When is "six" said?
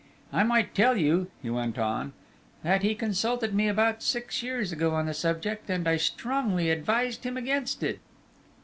4.01-4.41